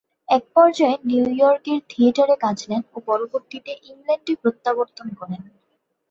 এক 0.29 0.43
পর্যায়ে 0.55 0.95
নিউইয়র্কের 1.09 1.79
থিয়েটারে 1.89 2.35
কাজ 2.43 2.57
নেন 2.69 2.83
ও 2.93 3.07
পরবর্তীতে 3.07 3.71
ইংল্যান্ডে 3.89 4.33
প্রত্যাবর্তন 4.41 5.07
করেন। 5.19 5.41